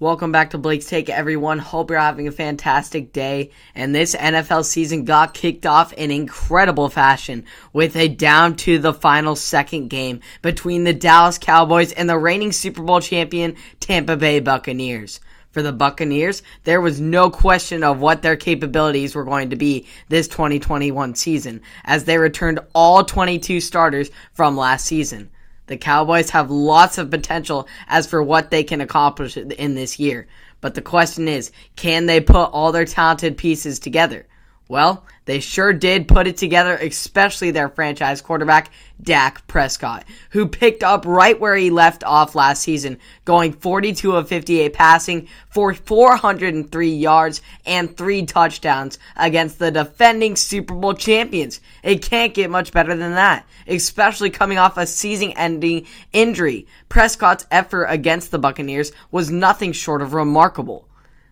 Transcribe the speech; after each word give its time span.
Welcome 0.00 0.32
back 0.32 0.48
to 0.52 0.58
Blake's 0.58 0.86
Take, 0.86 1.10
everyone. 1.10 1.58
Hope 1.58 1.90
you're 1.90 1.98
having 1.98 2.26
a 2.26 2.32
fantastic 2.32 3.12
day. 3.12 3.50
And 3.74 3.94
this 3.94 4.14
NFL 4.14 4.64
season 4.64 5.04
got 5.04 5.34
kicked 5.34 5.66
off 5.66 5.92
in 5.92 6.10
incredible 6.10 6.88
fashion 6.88 7.44
with 7.74 7.94
a 7.96 8.08
down 8.08 8.56
to 8.56 8.78
the 8.78 8.94
final 8.94 9.36
second 9.36 9.88
game 9.88 10.20
between 10.40 10.84
the 10.84 10.94
Dallas 10.94 11.36
Cowboys 11.36 11.92
and 11.92 12.08
the 12.08 12.16
reigning 12.16 12.52
Super 12.52 12.82
Bowl 12.82 13.02
champion 13.02 13.56
Tampa 13.78 14.16
Bay 14.16 14.40
Buccaneers. 14.40 15.20
For 15.50 15.60
the 15.60 15.70
Buccaneers, 15.70 16.42
there 16.64 16.80
was 16.80 16.98
no 16.98 17.28
question 17.28 17.84
of 17.84 18.00
what 18.00 18.22
their 18.22 18.36
capabilities 18.36 19.14
were 19.14 19.24
going 19.24 19.50
to 19.50 19.56
be 19.56 19.86
this 20.08 20.28
2021 20.28 21.14
season, 21.14 21.60
as 21.84 22.04
they 22.04 22.16
returned 22.16 22.60
all 22.74 23.04
22 23.04 23.60
starters 23.60 24.10
from 24.32 24.56
last 24.56 24.86
season. 24.86 25.28
The 25.70 25.76
Cowboys 25.76 26.30
have 26.30 26.50
lots 26.50 26.98
of 26.98 27.10
potential 27.10 27.68
as 27.86 28.04
for 28.04 28.20
what 28.20 28.50
they 28.50 28.64
can 28.64 28.80
accomplish 28.80 29.36
in 29.36 29.76
this 29.76 30.00
year. 30.00 30.26
But 30.60 30.74
the 30.74 30.82
question 30.82 31.28
is, 31.28 31.52
can 31.76 32.06
they 32.06 32.20
put 32.20 32.50
all 32.50 32.72
their 32.72 32.84
talented 32.84 33.36
pieces 33.36 33.78
together? 33.78 34.26
Well, 34.70 35.04
they 35.24 35.40
sure 35.40 35.72
did 35.72 36.06
put 36.06 36.28
it 36.28 36.36
together, 36.36 36.76
especially 36.76 37.50
their 37.50 37.68
franchise 37.68 38.22
quarterback, 38.22 38.70
Dak 39.02 39.44
Prescott, 39.48 40.04
who 40.30 40.46
picked 40.46 40.84
up 40.84 41.04
right 41.04 41.40
where 41.40 41.56
he 41.56 41.70
left 41.70 42.04
off 42.04 42.36
last 42.36 42.62
season, 42.62 42.98
going 43.24 43.52
42 43.52 44.12
of 44.12 44.28
58 44.28 44.72
passing 44.72 45.26
for 45.48 45.74
403 45.74 46.88
yards 46.88 47.42
and 47.66 47.96
three 47.96 48.24
touchdowns 48.24 49.00
against 49.16 49.58
the 49.58 49.72
defending 49.72 50.36
Super 50.36 50.74
Bowl 50.74 50.94
champions. 50.94 51.60
It 51.82 52.02
can't 52.02 52.32
get 52.32 52.48
much 52.48 52.72
better 52.72 52.94
than 52.94 53.14
that, 53.14 53.48
especially 53.66 54.30
coming 54.30 54.58
off 54.58 54.78
a 54.78 54.86
season 54.86 55.32
ending 55.32 55.88
injury. 56.12 56.68
Prescott's 56.88 57.44
effort 57.50 57.86
against 57.86 58.30
the 58.30 58.38
Buccaneers 58.38 58.92
was 59.10 59.32
nothing 59.32 59.72
short 59.72 60.00
of 60.00 60.14
remarkable. 60.14 60.86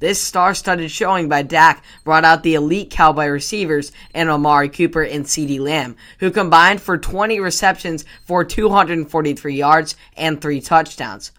This 0.00 0.20
star-studded 0.20 0.90
showing 0.90 1.28
by 1.28 1.42
Dak 1.42 1.84
brought 2.04 2.24
out 2.24 2.42
the 2.42 2.54
elite 2.54 2.90
Cowboy 2.90 3.26
receivers 3.26 3.92
in 4.14 4.30
Amari 4.30 4.70
Cooper 4.70 5.02
and 5.02 5.26
CeeDee 5.26 5.60
Lamb, 5.60 5.94
who 6.18 6.30
combined 6.30 6.80
for 6.80 6.96
20 6.96 7.38
receptions 7.38 8.06
for 8.24 8.42
243 8.42 9.54
yards 9.54 9.96
and 10.16 10.40
3 10.40 10.60
touchdowns. 10.62 11.32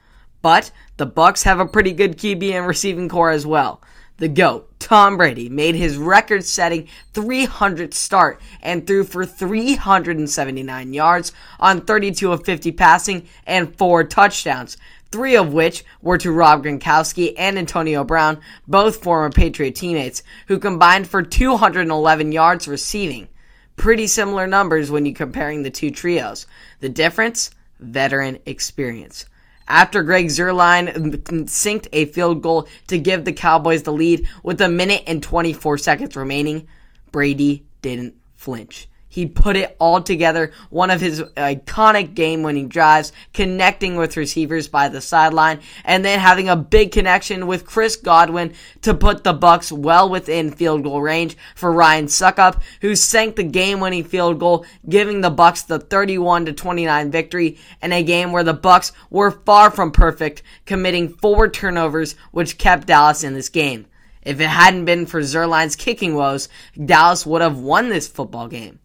But 0.44 0.72
the 0.98 1.08
Bucks 1.08 1.44
have 1.44 1.60
a 1.60 1.66
pretty 1.66 1.92
good 1.92 2.18
QB 2.18 2.52
and 2.54 2.68
receiving 2.68 3.10
corps 3.10 3.32
as 3.32 3.48
well. 3.48 3.82
The 4.18 4.28
GOAT, 4.28 4.70
Tom 4.78 5.18
Brady, 5.18 5.50
made 5.50 5.74
his 5.74 5.98
record 5.98 6.46
setting 6.46 6.88
300th 7.16 7.96
start 7.96 8.40
and 8.62 8.86
threw 8.86 9.04
for 9.04 9.26
379 9.26 10.94
yards 10.94 11.32
on 11.60 11.82
32 11.82 12.32
of 12.32 12.46
50 12.46 12.72
passing 12.74 13.28
and 13.48 13.76
4 13.76 14.04
touchdowns, 14.04 14.78
three 15.12 15.36
of 15.36 15.54
which 15.54 15.84
were 16.02 16.18
to 16.18 16.32
Rob 16.32 16.64
Gronkowski 16.64 17.34
and 17.38 17.58
Antonio 17.58 18.04
Brown, 18.04 18.40
both 18.68 19.04
former 19.04 19.30
Patriot 19.30 19.76
teammates, 19.76 20.24
who 20.48 20.58
combined 20.58 21.08
for 21.08 21.22
211 21.22 22.32
yards 22.32 22.68
receiving. 22.68 23.28
Pretty 23.76 24.08
similar 24.08 24.48
numbers 24.48 24.92
when 24.92 25.06
you're 25.06 25.16
comparing 25.16 25.64
the 25.64 25.70
two 25.70 25.92
trios. 25.92 26.48
The 26.80 26.90
difference? 26.90 27.52
Veteran 27.80 28.40
experience. 28.46 29.26
After 29.68 30.04
Greg 30.04 30.28
Zuerlein 30.28 31.50
sinked 31.50 31.88
a 31.94 32.06
field 32.06 32.42
goal 32.42 32.68
to 32.88 32.98
give 32.98 33.24
the 33.26 33.34
Cowboys 33.34 33.84
the 33.84 33.94
lead 33.94 34.28
with 34.44 34.60
a 34.62 34.70
minute 34.70 35.04
and 35.08 35.24
24 35.24 35.78
seconds 35.78 36.16
remaining, 36.16 36.68
Brady 37.12 37.66
didn't 37.82 38.16
flinch. 38.36 38.88
He 39.12 39.26
put 39.26 39.58
it 39.58 39.76
all 39.78 40.02
together. 40.02 40.54
One 40.70 40.90
of 40.90 41.02
his 41.02 41.22
iconic 41.36 42.14
game 42.14 42.44
winning 42.44 42.70
drives, 42.70 43.12
connecting 43.34 43.98
with 43.98 44.16
receivers 44.16 44.70
by 44.70 44.88
the 44.88 45.02
sideline, 45.02 45.60
and 45.84 46.06
then 46.06 46.18
having 46.18 46.48
a 46.48 46.56
big 46.56 46.94
connection 46.94 47.46
with 47.46 47.66
Chris 47.66 47.98
Godwin 47.98 48.54
to 48.84 48.94
put 48.94 49.26
the 49.26 49.34
Bucks 49.34 49.70
well 49.70 50.10
within 50.10 50.50
field 50.50 50.84
goal 50.84 51.02
range 51.02 51.36
for 51.56 51.74
Ryan 51.74 52.06
Succop, 52.06 52.62
who 52.80 52.96
sank 52.96 53.36
the 53.36 53.44
game 53.44 53.82
winning 53.82 54.06
field 54.06 54.40
goal, 54.40 54.66
giving 54.88 55.20
the 55.20 55.30
Bucks 55.30 55.64
the 55.64 55.78
31 55.78 56.46
to 56.46 56.54
29 56.54 57.12
victory 57.12 57.58
in 57.84 57.92
a 57.92 58.04
game 58.04 58.32
where 58.32 58.46
the 58.46 58.54
Bucks 58.54 58.94
were 59.10 59.32
far 59.32 59.72
from 59.72 59.92
perfect, 59.92 60.42
committing 60.66 61.10
four 61.10 61.50
turnovers, 61.50 62.16
which 62.32 62.58
kept 62.58 62.88
Dallas 62.88 63.26
in 63.26 63.34
this 63.34 63.50
game. 63.50 63.88
If 64.22 64.40
it 64.40 64.48
hadn't 64.48 64.86
been 64.86 65.06
for 65.06 65.20
Zuerlein's 65.20 65.76
kicking 65.76 66.16
woes, 66.16 66.48
Dallas 66.86 67.26
would 67.26 67.42
have 67.42 67.60
won 67.60 67.90
this 67.90 68.08
football 68.08 68.48
game 68.48 68.80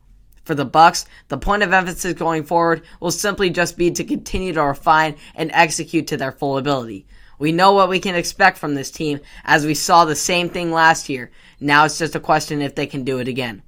for 0.46 0.54
the 0.54 0.64
Bucks. 0.64 1.04
the 1.28 1.36
point 1.36 1.62
of 1.64 1.72
emphasis 1.72 2.14
going 2.14 2.44
forward 2.44 2.82
will 3.00 3.10
simply 3.10 3.50
just 3.50 3.76
be 3.76 3.90
to 3.90 4.04
continue 4.04 4.52
to 4.52 4.62
refine 4.62 5.16
and 5.34 5.50
execute 5.52 6.06
to 6.06 6.16
their 6.16 6.32
full 6.32 6.56
ability. 6.56 7.04
We 7.38 7.52
know 7.52 7.72
what 7.72 7.90
we 7.90 8.00
can 8.00 8.14
expect 8.14 8.56
from 8.56 8.74
this 8.74 8.90
team 8.90 9.20
as 9.44 9.66
we 9.66 9.74
saw 9.74 10.04
the 10.04 10.16
same 10.16 10.48
thing 10.48 10.72
last 10.72 11.08
year. 11.08 11.30
Now 11.60 11.84
it's 11.84 11.98
just 11.98 12.14
a 12.14 12.20
question 12.20 12.62
if 12.62 12.74
they 12.74 12.86
can 12.86 13.04
do 13.04 13.18
it 13.18 13.28
again. 13.28 13.62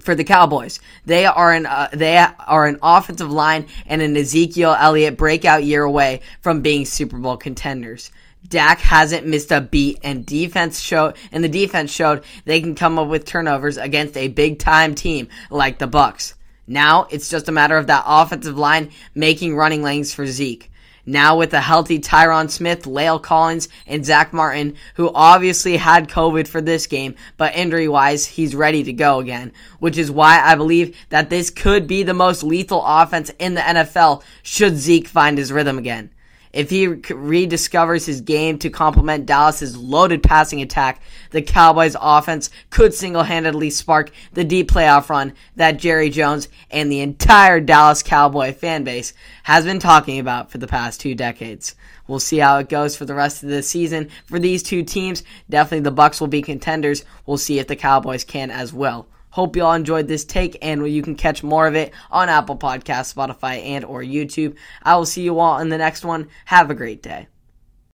For 0.00 0.14
the 0.14 0.24
Cowboys, 0.24 0.80
they 1.04 1.24
are 1.24 1.52
an 1.52 1.66
uh, 1.66 1.88
they 1.92 2.16
are 2.16 2.66
an 2.66 2.78
offensive 2.82 3.30
line 3.30 3.66
and 3.86 4.02
an 4.02 4.16
Ezekiel 4.16 4.76
Elliott 4.78 5.16
breakout 5.16 5.62
year 5.62 5.84
away 5.84 6.20
from 6.40 6.62
being 6.62 6.84
Super 6.84 7.16
Bowl 7.16 7.36
contenders. 7.36 8.10
Dak 8.48 8.78
hasn't 8.80 9.26
missed 9.26 9.52
a 9.52 9.60
beat 9.60 9.98
and 10.02 10.26
defense 10.26 10.80
showed 10.80 11.16
and 11.32 11.42
the 11.42 11.48
defense 11.48 11.90
showed 11.90 12.24
they 12.44 12.60
can 12.60 12.74
come 12.74 12.98
up 12.98 13.08
with 13.08 13.24
turnovers 13.24 13.76
against 13.76 14.16
a 14.16 14.28
big 14.28 14.58
time 14.58 14.94
team 14.94 15.28
like 15.50 15.78
the 15.78 15.86
Bucks. 15.86 16.34
Now 16.66 17.06
it's 17.10 17.28
just 17.28 17.48
a 17.48 17.52
matter 17.52 17.76
of 17.76 17.86
that 17.86 18.04
offensive 18.06 18.58
line 18.58 18.90
making 19.14 19.56
running 19.56 19.82
lanes 19.82 20.12
for 20.12 20.26
Zeke. 20.26 20.70
Now 21.06 21.36
with 21.36 21.52
a 21.52 21.60
healthy 21.60 21.98
Tyron 21.98 22.48
Smith, 22.48 22.84
La'el 22.84 23.22
Collins, 23.22 23.68
and 23.86 24.06
Zack 24.06 24.32
Martin, 24.32 24.76
who 24.94 25.12
obviously 25.14 25.76
had 25.76 26.08
COVID 26.08 26.48
for 26.48 26.62
this 26.62 26.86
game, 26.86 27.14
but 27.36 27.54
injury 27.54 27.88
wise, 27.88 28.24
he's 28.24 28.54
ready 28.54 28.82
to 28.84 28.92
go 28.92 29.18
again. 29.18 29.52
Which 29.80 29.98
is 29.98 30.10
why 30.10 30.40
I 30.40 30.54
believe 30.54 30.96
that 31.10 31.28
this 31.28 31.50
could 31.50 31.86
be 31.86 32.02
the 32.02 32.14
most 32.14 32.42
lethal 32.42 32.82
offense 32.86 33.30
in 33.38 33.52
the 33.52 33.60
NFL 33.60 34.22
should 34.42 34.76
Zeke 34.76 35.06
find 35.06 35.36
his 35.36 35.52
rhythm 35.52 35.76
again. 35.76 36.10
If 36.54 36.70
he 36.70 36.86
rediscovers 36.86 38.06
his 38.06 38.20
game 38.20 38.58
to 38.60 38.70
complement 38.70 39.26
Dallas's 39.26 39.76
loaded 39.76 40.22
passing 40.22 40.62
attack, 40.62 41.02
the 41.32 41.42
Cowboys 41.42 41.96
offense 42.00 42.48
could 42.70 42.94
single-handedly 42.94 43.70
spark 43.70 44.12
the 44.34 44.44
deep 44.44 44.70
playoff 44.70 45.08
run 45.08 45.34
that 45.56 45.80
Jerry 45.80 46.10
Jones 46.10 46.48
and 46.70 46.92
the 46.92 47.00
entire 47.00 47.58
Dallas 47.58 48.04
Cowboy 48.04 48.52
fan 48.52 48.84
base 48.84 49.14
has 49.42 49.64
been 49.64 49.80
talking 49.80 50.20
about 50.20 50.52
for 50.52 50.58
the 50.58 50.68
past 50.68 51.00
two 51.00 51.16
decades. 51.16 51.74
We'll 52.06 52.20
see 52.20 52.38
how 52.38 52.58
it 52.58 52.68
goes 52.68 52.94
for 52.94 53.04
the 53.04 53.14
rest 53.14 53.42
of 53.42 53.48
the 53.48 53.62
season 53.62 54.08
for 54.26 54.38
these 54.38 54.62
two 54.62 54.84
teams. 54.84 55.24
Definitely 55.50 55.80
the 55.80 55.90
Bucks 55.90 56.20
will 56.20 56.28
be 56.28 56.40
contenders. 56.40 57.04
We'll 57.26 57.36
see 57.36 57.58
if 57.58 57.66
the 57.66 57.74
Cowboys 57.74 58.22
can 58.22 58.52
as 58.52 58.72
well. 58.72 59.08
Hope 59.34 59.56
you 59.56 59.64
all 59.64 59.72
enjoyed 59.72 60.06
this 60.06 60.24
take 60.24 60.56
and 60.62 60.88
you 60.88 61.02
can 61.02 61.16
catch 61.16 61.42
more 61.42 61.66
of 61.66 61.74
it 61.74 61.92
on 62.08 62.28
Apple 62.28 62.56
Podcasts, 62.56 63.12
Spotify, 63.12 63.64
and 63.64 63.84
or 63.84 64.00
YouTube. 64.00 64.54
I 64.80 64.94
will 64.94 65.06
see 65.06 65.22
you 65.22 65.40
all 65.40 65.58
in 65.58 65.70
the 65.70 65.76
next 65.76 66.04
one. 66.04 66.28
Have 66.44 66.70
a 66.70 66.74
great 66.74 67.02
day. 67.02 67.26